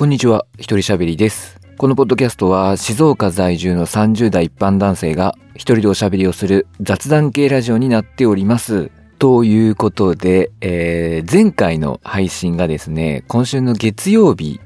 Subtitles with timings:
[0.00, 1.60] こんにちは、一人喋りです。
[1.76, 8.90] このポッドキャストは静岡在住の30代一般男性が一人でおしゃべりをする雑談系ラジオになっております。
[9.18, 14.58] ということで、えー前回の配信がですね、今週の月曜日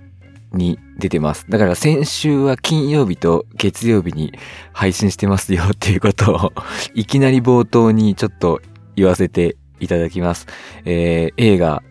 [0.53, 1.47] に出てます。
[1.51, 4.33] だから先週は金曜日と月曜日に
[4.73, 6.53] 配信してますよ っていうことを
[6.95, 8.61] いきなり冒頭にちょっと
[8.95, 10.47] 言わせていただきます。
[10.85, 11.83] えー映画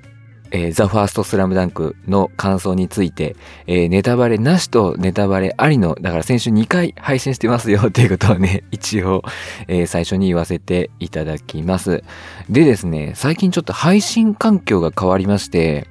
[0.53, 3.35] えー、ザ・ファースト・スラムダンクの感想について、
[3.65, 9.23] えーネタバレなしとネタバレありの、だから先週2回配信してますよっていうことをね、 一応、
[9.67, 12.03] えー最初に言わせていただきます。
[12.49, 15.87] でですね、最近ちょっと配信環境が変わりまして、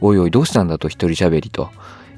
[0.00, 1.70] おいおいどうしたんだと一人喋りと。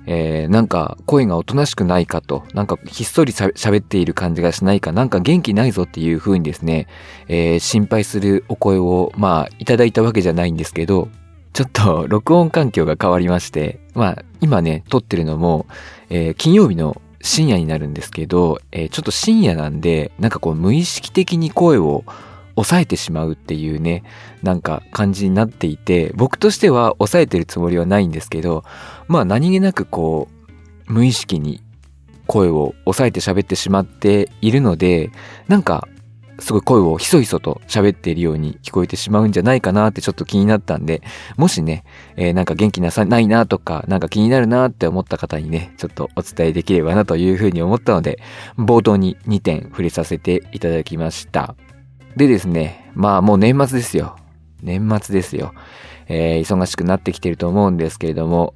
[0.06, 6.86] えーなんか声がおとなしくないかと、なんかひっそり喋っている感じがしないか、なんか元気ないぞっていう風にですね、
[7.28, 11.08] えー心配するお声を、まあ、いただいたわけじゃないんですけど、
[11.54, 15.66] ちょっと録音環境が変わりまして、まあ今ね、撮ってるのも、
[16.10, 22.02] えー金曜日の深夜になるんですけど、えーちょっと深夜なんで、なんかこう無意識的に声を
[22.56, 24.02] 抑えてしまうっていうね、
[24.42, 28.64] なんか感じになっていて、僕としては抑えてるつもりはないんですけど、
[29.06, 30.26] まあ何気なくこ
[30.88, 31.62] う、無意識に
[32.26, 35.12] 声を抑えて喋ってしまっているので、
[35.46, 35.86] なんか
[36.40, 41.02] すごい声をひそひそと喋っているように聞こえてしまうんじゃないかなってちょっと気になったんで、
[41.36, 41.84] もしね、
[42.16, 48.18] えーなんか元気なさないなとか、なんか気になるなって思った方にね、ちょっとお伝えできればなというふうに思ったので、
[48.58, 51.54] 冒頭に2点触れさせていただきました。
[52.16, 54.16] でですね、まあもう年末ですよ。
[54.62, 55.54] 年末ですよ。
[56.08, 58.54] えー忙しくなってきてると思うんですけれども、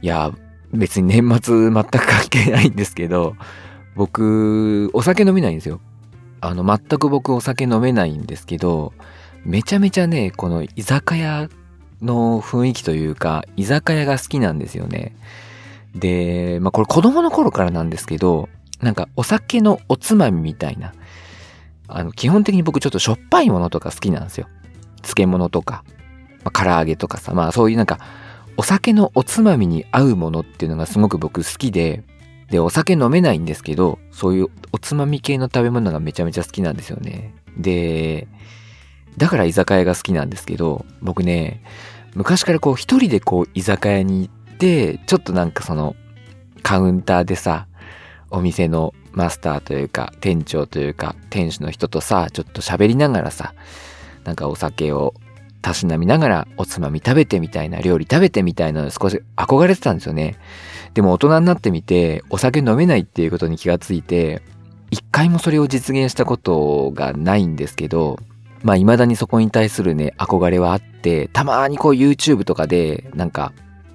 [0.00, 0.32] いや、
[0.72, 3.36] 別に年末全く関係ないんですけど、
[3.94, 5.80] 僕、お酒飲めないんですよ。
[6.42, 8.92] あの、全く僕お酒飲めないんですけど、
[9.44, 11.48] めちゃめちゃね、この居酒屋
[12.02, 15.14] の雰囲気というか、居酒屋が好きなんですよね。
[15.94, 18.48] で、まあこれ子供の頃からなんですけど、
[18.80, 20.92] なんかお酒のおつまみみたいな。
[21.86, 24.48] あの、基本的に僕ちょっとしょっぱいものとか好きなんですよ。
[25.02, 25.84] 漬物とか、
[26.42, 28.00] まあ、唐揚げとかさ、まあそういうなんか、
[28.56, 32.02] お酒のおつまみに合うものっていうのがすごく僕好きで、
[32.52, 37.34] で、お酒飲めないんですけど、そういうおつまみ系の食べ物がめちゃめちゃ好きなんですよね。
[37.56, 38.28] で、
[39.16, 41.62] だから居酒屋が好きなんですけど、僕ね、
[42.14, 45.96] 昔からこう一人でこう居酒屋に行って、ちょっとなんかその
[46.62, 47.68] カウンターでさ、
[48.30, 53.54] お店のマスターというか店長というか店主の人とさ、ちょっと喋りながらさ、
[54.24, 55.14] なんかお酒を
[55.62, 60.36] たしなみながらおつまみ食べてみたいな、料理食べてみたいなの少し憧れてたんですよね。
[60.94, 64.42] でも大人になってみて、お酒飲めないっていうことに気がついて、
[64.90, 68.18] 一回もそれを実現したことがないんですけど、
[68.62, 73.52] まあ未だにそこに対するね、憧れはあって、たまにこう YouTube とかで、なんか、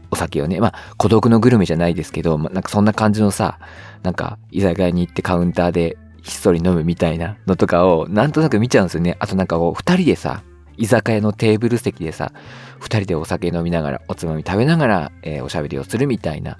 [0.10, 3.60] お酒をね、まあ孤独のグルメじゃないですけど、まあ、なんかそんな感じのさ、
[4.04, 9.18] なんか居酒屋に行ってカウンターでひっそり飲むみたいなのとかをなんとなく見ちゃうんですよね。
[9.20, 10.42] あとなんかこう二人でさ、
[10.78, 12.32] 居酒屋のテーブル席でさ、
[12.80, 16.58] 二人でお酒飲みながら、おつまみ食べながら、えーおしゃべりをするみたいな、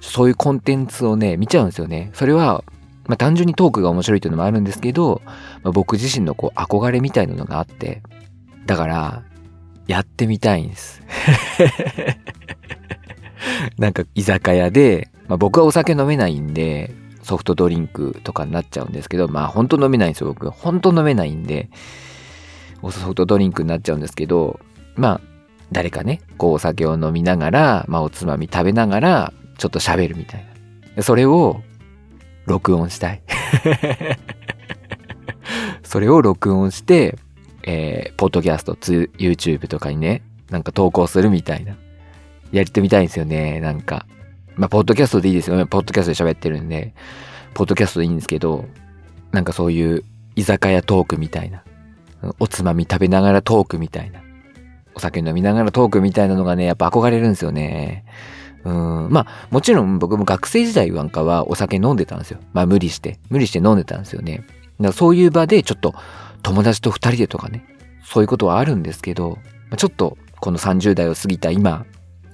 [0.00, 2.10] そういうコンテンツをね、見ちゃうんですよね。
[2.14, 2.64] それは、
[3.06, 5.22] まあ単純にトークが面白いというのもあるんですけど、
[5.62, 8.02] まあ僕自身のこう憧れみたいなのがあって、
[8.66, 9.22] だから、
[9.86, 11.02] やってみたいんです。
[13.78, 20.50] なんか居酒屋で、まあ僕はお酒飲めないんで、ソフトドリンクとかになっちゃうんですけど、まあ本当飲めないんですよ、僕。
[20.50, 21.70] 本当飲めないんで、
[22.90, 24.60] ソフトドリンクになっちゃうんですけど、
[24.96, 25.20] まあ、
[25.72, 30.46] 誰かね、こうお酒を飲みながら、まあおつまみ食べながら、ちょっと喋るみたい
[30.96, 31.02] な。
[31.02, 31.62] それを、
[32.46, 33.22] 録音したい。
[35.84, 37.18] それを録音して、
[37.62, 41.76] えー、ポッドキャスト、ツ YouTube とかにね、なんか投稿するみたいな。
[42.52, 44.06] やってみたいんですよね、なんか。
[44.56, 45.66] まあ、ポッドキャストでいいですよね。
[45.66, 46.94] ポッドキャストで喋ってるんで、
[47.54, 48.64] ポッドキャストでいいんですけど、
[49.32, 50.04] なんかそういう
[50.34, 51.62] 居酒屋トークみたいな。
[52.38, 54.20] おつまみ食べながらトークみたいな。
[54.94, 58.04] お酒飲みながらトークみたいなのがね、やっぱ憧れるんですよね。
[58.64, 59.08] うん。
[59.10, 62.40] まあ、もちろん僕も学生時代なんかはお酒飲んでたんですよ。
[62.52, 63.18] まあ無理して。
[63.30, 64.38] 無理して飲んでたんですよね。
[64.38, 65.94] だからそういう場でちょっと
[66.42, 67.64] 友達と二人でとかね、
[68.04, 69.38] そういうことはあるんですけど、
[69.76, 71.86] ちょっとこの30代を過ぎた今、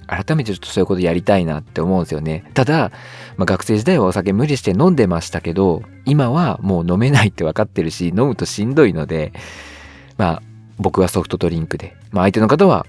[0.07, 2.49] 改めてちょっとそういうことやりたいなって思うんですよね。
[2.53, 2.91] ただ、
[3.35, 9.33] まあ、学生時代はお酒無理して飲んでましたけど、今はもう飲めないって分かってるし、飲むとしんどいので、
[10.17, 10.43] まあ、
[10.77, 12.85] 僕はソフトドリンクで、まあ相手の方は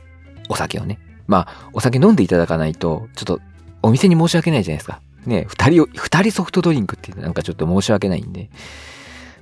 [0.49, 3.41] お酒をね、まあお酒飲んでいただかないと、ちょっと
[3.83, 5.01] お店に申し訳ないじゃないですか。
[5.27, 8.51] ね、二人を、二人ソフトドリンクってなんかちょっと申し訳ないんで。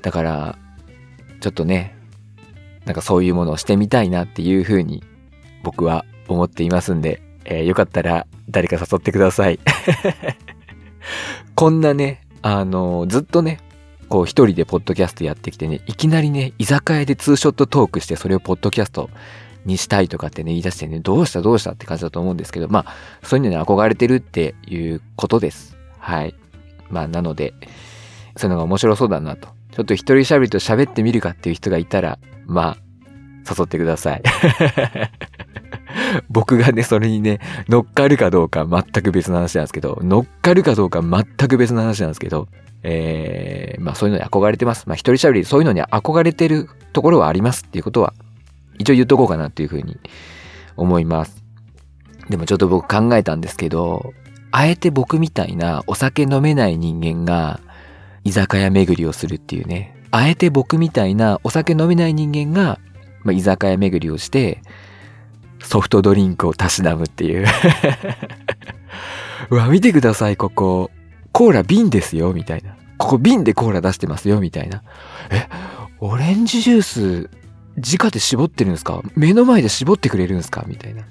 [0.03, 0.59] だから、
[1.41, 1.97] ちょっとね、
[2.85, 5.03] なんかそういうものをしてみたいなっていうふうに
[5.62, 9.59] 僕は思っていますんで、えーよかったら誰か誘ってください。
[11.55, 13.61] こんなね、あの、ずっとね、
[14.08, 19.11] こう一人でポッドキャストやってきてね、いきなりね、居酒屋でツーショットトークしてそれをポッドキャスト
[19.64, 25.76] にしたいとかってね、言い出してね、どうしたどうしたって感じだと思うんですけど、まあ、そういうのに憧れてるっていうことです。
[25.99, 26.35] はい。
[26.88, 27.53] まあ、なので、
[28.37, 29.49] そういうのが面白そうだなと。
[29.73, 32.87] ちょっと一人喋りと喋ってみるかっていう人がいたら、まあ、
[33.49, 34.23] 誘ってください。
[36.31, 42.49] 僕がね、それにね、乗っかるかどうか全く別の話なんですけど、乗っかるかどうか全く別の話なんですけど、
[42.82, 44.84] えー、まあそういうのに憧れてます。
[44.87, 48.14] まあ一人喋り、そういうのに憧れてるところはありますっていうことは、
[48.78, 49.99] 一応言っとこうかなっていうふうに
[50.76, 51.43] 思います。
[52.28, 54.12] でもちょっと僕考えたんですけど、
[54.50, 57.61] あえて僕みたいなお酒飲めない人間が
[58.25, 59.96] 居酒屋巡りをするっていうね。
[60.11, 62.78] あえて僕みたいなお酒飲めない人間が、
[63.23, 64.62] まあ、居酒屋巡りをして、
[65.61, 67.46] ソフトドリンクをたしなむっていう
[69.50, 70.90] うわ、見てください、ここ。
[71.37, 72.75] コーラ瓶ですよ、みたいな。
[72.97, 74.83] ここ瓶でコーラ出してますよ、みたいな。
[75.31, 75.47] え、
[76.00, 77.29] オレンジジュース、
[77.77, 79.03] 直で絞ってるんですか？
[79.17, 80.65] 目の前で絞ってくれるんですか？
[80.67, 81.03] みたいな。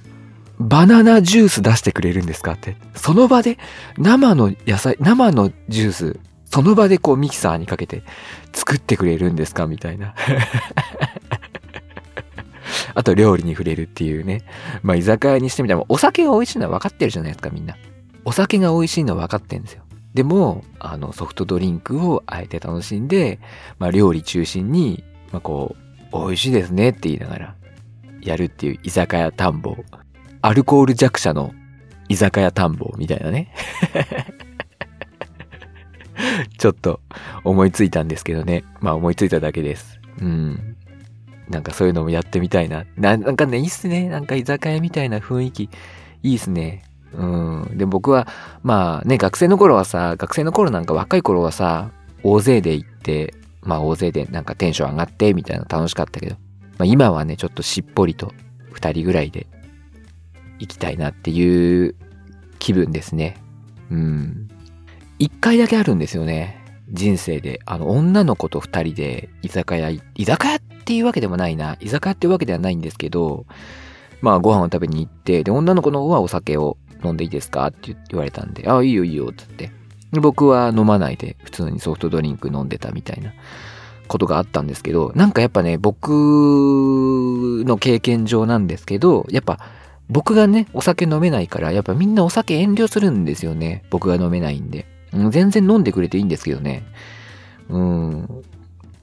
[0.57, 2.75] バナナジュース出してくれるんですかって。
[2.95, 3.59] その場で
[3.99, 8.01] 生の野菜、生のジュース、その場でこうミキサーにかけて
[8.51, 9.67] 作ってくれるんですか？
[9.67, 10.15] みたいな。
[12.95, 14.41] あと料理に触れるっていうね。
[14.81, 17.77] まあ居酒屋にしてみたらお酒が美味しいのは分かってるじゃないですかみんな。
[18.23, 19.84] お酒が美味しいのは分かってるんですよ。
[20.15, 23.39] でも、あのソフトドリンクをあえて楽しんで、
[23.79, 25.03] まあ料理中心に、
[25.33, 25.75] まあこ
[26.13, 27.55] う、美味しいですねって言いながら
[28.21, 29.75] やるっていう居酒屋探訪。
[30.41, 31.53] アルコール弱者の
[32.07, 33.53] 居酒屋探訪みたいなね。
[36.57, 37.01] ちょっと
[37.43, 38.63] 思いついたんですけどね。
[38.79, 39.99] まあ思いついただけです。
[40.21, 40.77] うん。
[41.49, 42.85] なんかそういうのもやってみたいな。
[42.95, 44.07] ななんかね、いいっすね。
[44.07, 45.69] なんか居酒屋みたいな雰囲気。
[46.23, 46.83] いいっすね。
[47.17, 47.25] う
[47.73, 47.77] ん。
[47.77, 48.27] で、僕は、
[48.63, 51.91] まあね、学生の頃はさ、学生の頃なんか若い頃はさ、
[52.23, 56.35] 大勢で行って、まあ大勢でなんかテンション上がってみたいな楽しかったけど、
[56.77, 58.33] まあ今はね、ちょっとしっぽりと
[58.71, 59.47] 二人ぐらいで
[60.59, 61.95] 行きたいなっていう
[62.59, 63.37] 気分ですね。
[63.89, 64.47] うん。
[65.19, 66.63] 一回だけあるんですよね。
[66.89, 67.59] 人生で。
[67.65, 71.77] あの、女の子と二人で居酒屋、居酒屋っていうわけでもないな。
[71.79, 73.45] 居酒屋っていうわけではないんですけど、
[74.21, 77.67] まあご飯を食べに行って、で、女の子の方はお酒を飲んでいいですか？
[77.67, 79.71] って言われたんで、あ、いいよいいよ、っつって。
[80.11, 83.33] 僕は飲まないで普通にソフトドリンク飲んでたみたいな
[84.07, 86.09] ことがあったんですけど、なんかやっぱね、僕
[87.65, 89.59] の経験上なんですけど、やっぱ
[90.09, 93.83] 僕がね、お酒飲めないから、やっぱみんなお酒遠慮するんですよね。
[93.89, 94.85] 僕が飲めないんで。
[95.31, 96.83] 全然飲んでくれていいんですけどね。
[97.69, 98.43] うん。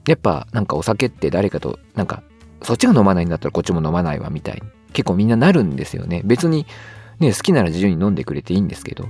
[0.07, 2.23] やっぱなんかお酒って誰かと、なんか、
[2.61, 4.61] そっちが飲まないんだったらこっちも飲まないわみたいに。
[4.93, 6.21] 結構みんななるんですよね。
[6.23, 6.65] 別に
[7.23, 9.07] ね、好きなら自由に飲んでくれていいんですけど、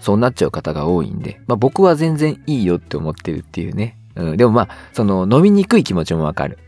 [0.00, 3.96] そうなっちゃう方が多いんで、まあ僕は全然いいよって思ってるっていうね。
[4.16, 6.58] うん、でもまあ、その飲みにくい気持ちもわかる。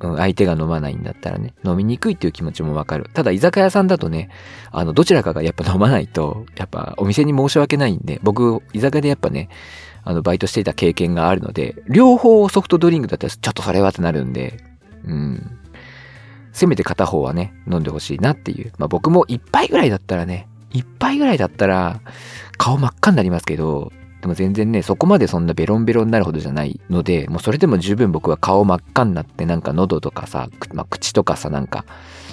[0.00, 3.08] うん、相手が飲まないんだったらね、飲みにくいっていう気持ちもわかる。
[3.14, 4.28] ただ居酒屋さんだとね、
[4.70, 9.48] あの、どちらかがやっぱ飲まないと、やっぱお店に申し訳ないんで、僕、居酒屋でやっぱね、
[10.04, 14.62] あの、バイトしていた経験があるので、両方ソフトドリンクだったらちょっとそれはってなるんで、
[15.04, 15.58] うん。
[16.56, 18.72] せめて片方はね、飲んでほしいなっていう。
[18.78, 22.00] まあ僕も一杯ぐらいだったらね、一杯ぐらいだったら、
[22.56, 23.92] 顔真っ赤になりますけど、
[24.22, 31.84] でも全然ね、そこまでそんなベロンベロンになるほどじゃないので、もうそれでも十分僕は顔真っ赤になってなんか喉とかさ、まあ、口とかさ、なんか、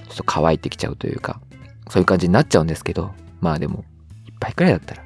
[0.07, 1.41] ちょっと乾いてきちゃうというか、
[1.89, 3.83] そういう感じになっちゃうんですけど、まあでも、
[4.25, 5.03] 一杯くらいだったら。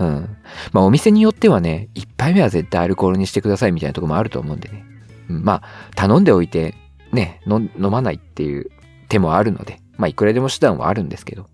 [0.00, 0.36] うん。
[0.72, 4.84] まあお店によってはね、一杯目は絶対アルコールにしてくださいみたいなとこもあると思うんでね。
[5.30, 5.62] うん、まあ、
[5.96, 6.74] 頼んでおいて、
[7.12, 8.70] ね、飲まないっていう
[9.08, 11.46] 手もあるので、まあいくらでも手段はあるんですけど。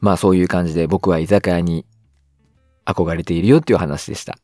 [0.00, 1.84] まあそういう感じで僕は居酒屋に
[2.86, 4.38] 憧れているよっていう話でした。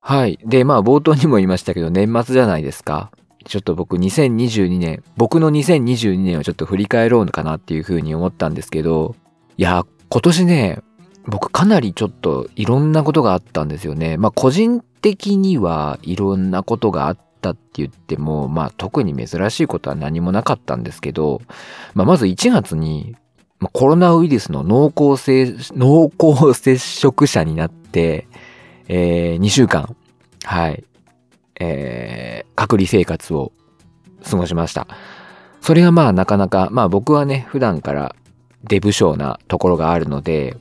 [0.00, 0.38] はい。
[0.44, 3.10] で、まあ冒頭にも言いましたけど、年末じゃないですか。
[3.44, 9.14] ちょっと僕2022年、僕の2022年をちょっと振り返ろうかなっていうふうに思ったんですけど、
[9.56, 10.82] いや、今年ね、
[11.26, 14.16] 僕かなりちょっといろんなことがあったんですよね。
[14.16, 21.40] まあ個人的にはいろんなことがあったって言っても、まあ特に珍しいことは何もなかったんですけど、
[21.94, 23.16] まあまず1月に
[23.72, 28.26] コロナウイルスの濃厚接、濃厚接触者になって、
[28.88, 29.96] えー、2週間、
[30.44, 30.84] はい、
[31.60, 33.52] えー、隔離生活を
[34.28, 34.86] 過ごしました。
[35.60, 38.14] それがまあなかなか、まあ僕はね、普段から
[38.64, 40.56] デブ症なところがあるので、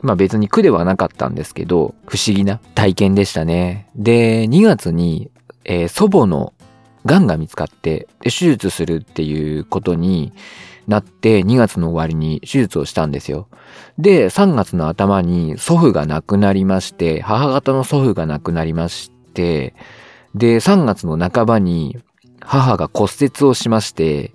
[0.00, 3.90] まあ別に苦ではなかったんですけど、不思議な体験でしたね。
[3.94, 5.30] で、2月に、
[5.68, 6.54] えー、祖母の
[7.04, 10.32] 癌が見つかってで手術するっていうことに
[10.86, 13.48] なって2月の終わりに手術をしたんですよ。
[13.98, 19.74] で3月の頭に祖父が亡くなりまして母方の祖父が亡くなりまして
[20.34, 21.98] で3月の半ばに
[22.40, 24.32] 母が骨折をしまして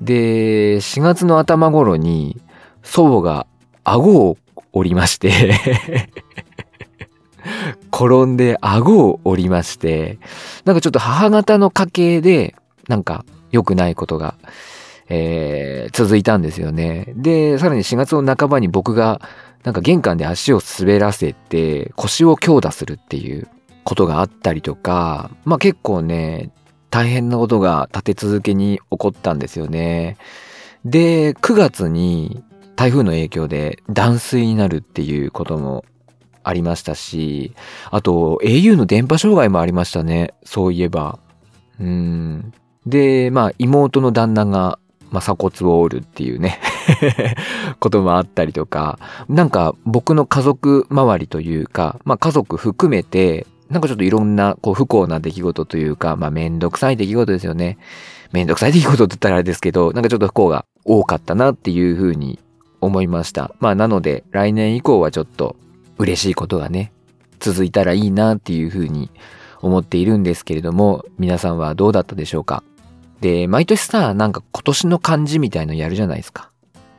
[0.00, 2.40] で4月の頭頃に
[2.84, 3.46] 祖母が
[3.82, 4.38] 顎を
[4.72, 5.52] 折りまして
[7.92, 10.18] 転んで顎を折りまして、
[10.64, 12.54] なんかちょっと母方の家系で、
[12.88, 14.34] なんか良くないことが、
[15.08, 17.12] えー、続いたんですよね。
[17.16, 19.20] で、さらに4月の半ばに僕が、
[19.62, 23.46] なんか玄関で足を滑らせて腰を強打するっていう
[23.84, 26.50] ことがあったりとか、まあ結構ね、
[26.90, 30.16] 大変なことが立て続けに起こったんですよね。
[30.84, 32.42] で、9月に
[32.74, 35.84] 台風の影響で断水になるっていうことも
[36.44, 37.54] ありましたし、
[37.90, 40.34] あと au の電波障害もありましたね。
[40.44, 41.18] そういえば。
[41.80, 42.52] うん。
[42.86, 44.78] で、まあ妹の旦那が、
[45.10, 46.58] まあ、鎖骨を折るっていうね
[47.80, 57.78] こともあったりとか、なんか僕の家族周りというか、まあ家族含めて、なんかちょっといろんなこう不幸な出来事というか、まあめんどくさい出来事ですよね。
[58.32, 62.38] めんどくさい出来事って言ったらあれですけど、なんかちょっと不幸が多かったなっていうふうに
[62.80, 63.54] 思いました。
[63.60, 65.56] まあなので来年以降はちょっと
[66.02, 66.92] 嬉しいことがね、
[67.38, 69.10] 続いたらいいなっていうふうに
[69.60, 72.62] 思っているんですけれども、皆さんはどうだったでしょうか？
[73.20, 76.50] で、毎年さ、なんか今年の漢字みたいのやるじゃないですか。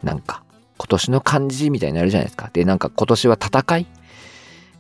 [0.04, 0.44] なんか、
[0.78, 2.50] 今年の漢字みたいになるじゃないですか。
[2.54, 3.88] で、なんか今年は戦い？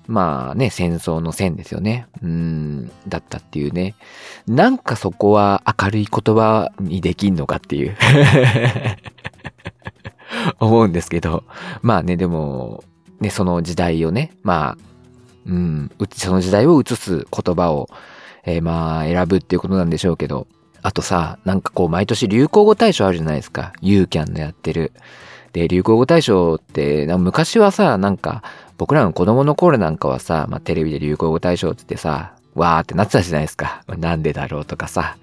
[0.08, 2.08] まあね、戦争の戦ですよね。
[2.22, 3.96] うん、だったっていうね。
[4.48, 7.96] なんかそこは明るい言葉にできんのかっていう
[10.60, 11.46] 思うんですけど。
[11.82, 12.84] まあね、でも、
[13.24, 14.77] ね、その時代をね、まあ、
[15.46, 17.89] うん、その時代を映す言葉を、
[18.46, 20.48] えー、まあ、選ぶっていうことなんでしょうけど、
[20.82, 23.74] あとさ、なんかこう、毎年流行語大賞あるじゃないですか。
[23.82, 24.92] ユーキャンのやってる。
[25.53, 28.44] で、流行語大賞って、昔はさ、なんか、
[28.77, 33.84] 僕らの子供の頃なんかはさ、まあ、テレビで流行語大賞って言ってさ、わーってなってたじゃないですか。
[33.88, 35.15] なんでだろうとかさ、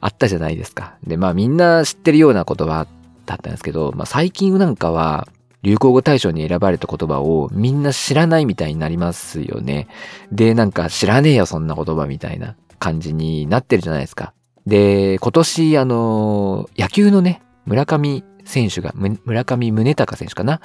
[0.00, 0.94] あったじゃないですか。
[1.04, 2.86] で、まあみんな知ってるような言葉
[3.26, 5.26] だったんですけど、まあ最近なんかは、
[5.62, 9.88] 流行語大賞に選ばれた言葉をみんな知らないみたいになりますよね。
[10.30, 14.34] で、なんか知らねえよ、そんな言葉みたいな感じになってるじゃないですか。
[14.66, 20.60] で、今年、あの、野球のね、村上選手が、村上宗隆選手かな？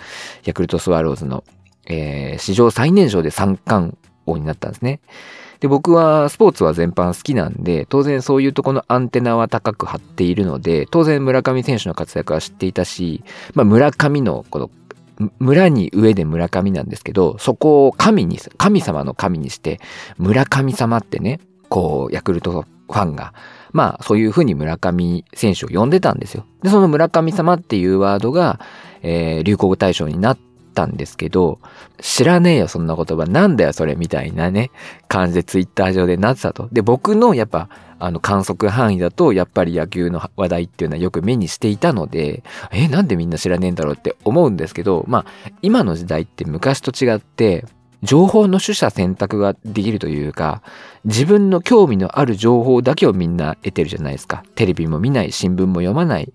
[0.45, 1.43] ヤクルトスワローズの、
[1.87, 4.99] えー、史上最年少で三冠王になったんですね。
[5.59, 13.23] で、僕はスポーツは全般好きなんで、当然そういうとこのアンテナは高く張っているので、当然村上選手の活躍は知っていたし、
[13.55, 14.69] まあ村上のこの
[15.39, 19.79] 村に上で村上なんですけど、そこを神に、神様の神にして、
[20.17, 23.33] 村神様ってね、こう、ヤクルトファンが、
[23.73, 26.45] まあ、そういうふうに村上選手を呼んでたんですよ。
[26.63, 28.59] で、その村神様っていうワードが、
[29.01, 30.37] えー、流行語大賞になっ
[30.77, 31.57] たんですけど、
[31.99, 33.25] 知らねえよ、そんな言葉。
[33.25, 34.69] なんだよ、それ、みたいなね、
[35.07, 36.69] 感じでツイッター上でなってたと。
[36.71, 37.67] で、僕の、やっぱ、
[37.99, 47.65] あの観測範囲だとやっぱり野球の話題っていうのはよく目にしていたのでえなんでみんな知らねえんだろうって思うんですけどまあ今の時代って昔と違って
[48.03, 50.61] 情報の取捨選択ができるというか
[51.05, 56.31] 自分の興味のある情報だけをみんな得てるじゃないですかテレビも見ない新聞も読まない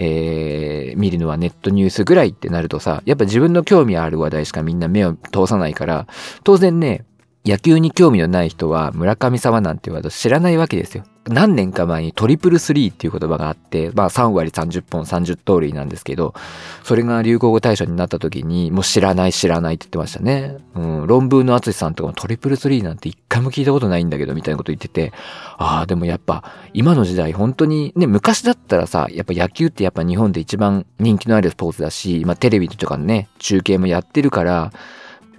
[0.00, 6.06] えー、見るのはネットニュースぐらいってなるとさやっぱ自分の興味ある話題しかみんな目を通さないから
[6.44, 7.04] 当然ね
[7.44, 11.04] 野球に興味のない人は村上様なんてワード知らないわけですよ。
[11.28, 16.34] 何年か前にトリプルスリーっていう言葉があって、まあ3割30本30通りなんですけど、
[16.82, 20.56] それが流行語大賞になった時に、もう知らない知らないって言ってましたね。
[20.74, 25.12] うん、論文の淳さんとかもトリプルスリーなんて一回も聞いたことないんだけど、みたいなこと言ってて、
[25.58, 34.72] ああ、でもやっぱ今の時代本当にね、昔だったらさ、やっぱ野球ってやっぱ日本で一番人気のあるスポーツだし、まあテレビとかね、中継もやってるから、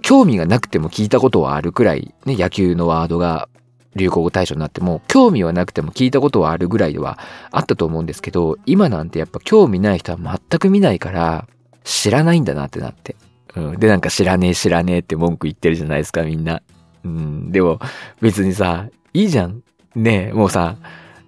[0.02, 3.48] 興味がなくても聞いたことはあるくらい、ね、野球のワードが
[3.96, 7.18] 流行語大賞になっても、興味はなくても聞いたことはあるぐらいでは
[7.50, 11.48] あったと思うんですけど、今なんてやっぱ興味ない人は全く見ないから、
[11.84, 13.16] 知らないんだなってなって。
[13.56, 16.62] うん、で、なんか知らねえ知らねえって文句言ってるじゃないですか、みんな。
[17.04, 17.80] うん、でも
[18.20, 19.62] 別にさ、いいじゃん。
[19.96, 20.76] ねえ、もうさ、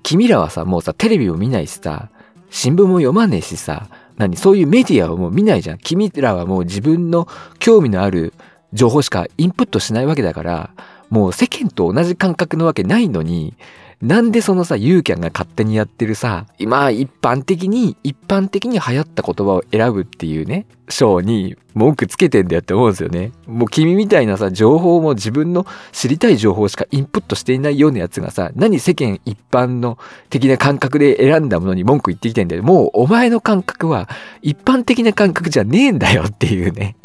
[0.04, 2.10] 君らはさ、もうさ、テレビを見ないしさ、
[2.50, 3.88] 新聞も読まねえしさ、
[4.18, 5.78] 何そういうメディアをもう見ないじゃん。
[5.78, 7.26] 君らはもう自分の
[7.58, 8.34] 興味のある
[8.72, 10.70] 情報しかインプットしないわけだから、
[11.10, 13.54] もう世間と同じ感覚のわけないのに、
[14.02, 23.30] なんでそのさ、ユーキャンが勝手にやってるさ、まあ一般的に、一般的に流行った言葉を選ぶっていうね、章に文句つけてんだよって思うんですよね。
[23.46, 29.98] もう君みたいなさ、情報も自分の知りたい情報しかインプットしていないようなやつがさ、何世間一般の
[30.30, 32.64] 的な感覚で選んだものに文句言ってきてんだよ。
[32.64, 34.08] もうお前の感覚は
[34.40, 36.96] 一般的な感覚じゃねえんだよっていうね。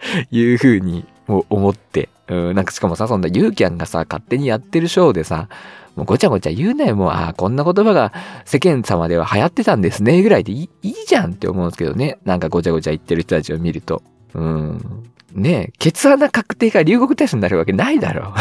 [0.30, 2.08] いう風に思って。
[2.28, 5.48] うん、なんかしかもさ、そんなユーキャンがさ、勝手にやってるショーでさ、
[5.96, 8.12] もうごちゃごちゃ言うなよ、もう、ああ、こんな言葉が
[8.44, 12.18] 世間様では流行ってたんですね、ぐらいでいいじゃんって思うんですけどね。
[12.24, 14.02] なんかごちゃごちゃ言ってる人たちを見ると。
[14.34, 15.04] うん。
[15.32, 18.34] ねえ、ケツ穴確定が流国大使になるわけないだろう。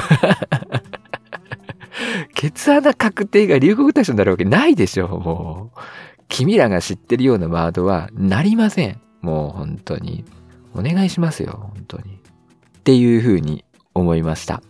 [2.35, 5.79] ケツ穴確定が流国大使になるわけないでしょ、もう。
[6.29, 9.01] 君らが知ってるようなワードはなりません。
[9.21, 10.25] もう本当に。
[10.77, 12.13] お願いしますよ、本当に。
[12.13, 14.61] っていうふうに思いました。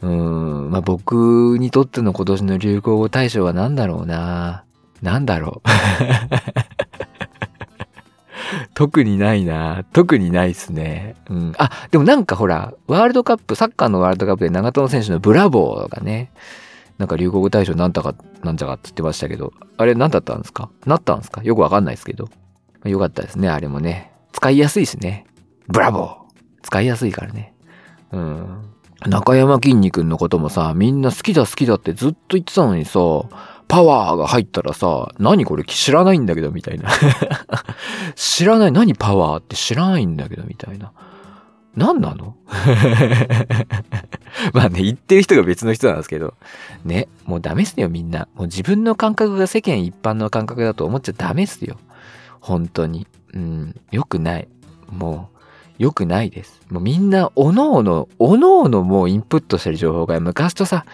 [0.00, 4.64] うん、まあ、僕にとっての今年の流行語大賞は何だろうな。
[5.02, 5.68] 何だろう。
[8.74, 9.84] 特にないな。
[9.92, 11.14] 特にないっすね。
[11.30, 11.52] うん。
[11.58, 16.30] あ、でもなんかほら、ワールドカップ、サッカーのワールドカップで長友選手のブラボーがね、
[16.98, 20.68] なんか流行語大賞なんだか、なんじゃかって言ってましたけど、あれ何だったんですか？
[20.86, 21.42] なったんですか？
[21.42, 22.28] よくわかんないですけど。
[22.84, 24.12] よかったですね、あれもね。
[24.32, 25.26] 使いやすいしね。
[25.68, 26.16] ブラボー
[26.62, 27.54] 使いやすいからね。
[28.12, 28.70] うん。
[29.06, 33.00] 中山きんに君のこともさ、みんな好きだ好きだってずっと言ってたのにさ、
[33.68, 36.90] パワーが入ったらさ、何これ知らないんだけどみたいな。
[38.14, 38.72] 知らない。
[38.72, 40.92] 何パワーって知らないんだけどみたいな。
[41.76, 42.36] 何なの？
[44.52, 46.34] まあね、言ってる人が別の人なんですけど。
[46.84, 48.28] ね、もうダメっすよみんな。
[48.34, 51.76] もう自分の感覚が世間一般の感覚だと思っちゃダメっすよ。
[52.40, 53.06] 本当に。
[53.32, 54.48] うん、よくない。
[54.90, 55.33] もう、
[55.78, 56.60] 良くないです。
[56.70, 60.84] もうみんな、おのおの、おのおのもうインプットしてる情報が昔とさ、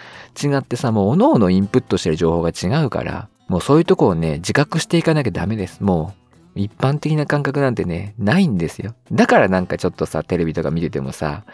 [0.43, 5.83] 違ってさ、もうおのおのインプットしてる情報が違うから、もうそういうとこをね、自覚していかなきゃダメです。
[5.83, 6.15] も
[6.57, 8.95] う、一般的な感覚なんてね、ないんですよ。
[9.13, 11.45] だからなんかちょっとさ、テレビとか見ててもさ、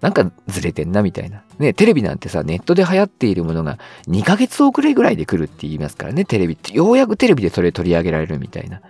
[0.00, 1.42] なんかずれてんなみたいな。
[1.58, 6.72] ね、テレビなんてさ、ネットで流行っているものが2ヶ月遅れぐらいで来るって言いますからね、テレビって。
[6.72, 8.80] ようやくテレビでそれ取り上げられるみたいな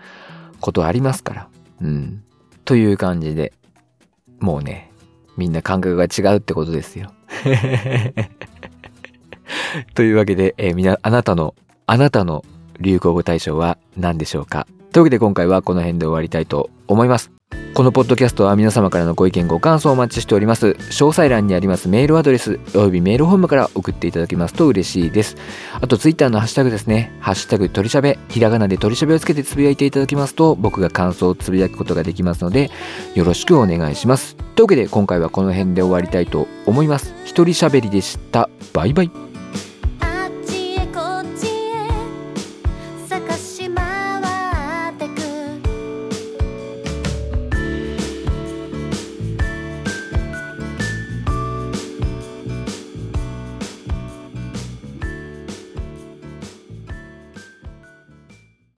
[0.61, 1.49] ことありますから。
[1.81, 2.23] うん。
[2.65, 3.55] という感じで、
[4.41, 4.91] もうね、
[5.37, 7.13] みんな感覚が違うってことですよ。
[9.95, 11.55] というわけで、えー、みな、あなたの、
[11.87, 12.45] あなたの
[12.81, 14.67] 流行語大賞は何でしょうか？
[14.93, 17.38] というわけで今回はこの辺で終わりたいと思います。
[17.79, 20.71] このポッドキャストは皆様からのご意見ご感想をお待ちしております。
[20.91, 25.37] 詳細欄にありますメールアドレスおよびメールフォームから送っていただけますと嬉しいです。
[25.81, 27.13] あとツイッターのハッシュタグですね。
[27.21, 32.73] ハッシュタグ鳥しゃべ、ひらがなで鳥しゃべをつけてつぶやいていただきますと僕が感想をつぶやくことができますので
[33.15, 34.35] よろしくお願いします。
[34.57, 37.15] というわけで今回はこの辺で終わりたいと思います。
[37.27, 38.51] 一人しゃべりでした。
[38.73, 39.28] バイバイ。